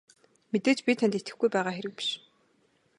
[0.51, 2.09] Мэдээж би танд итгэхгүй байгаа хэрэг биш.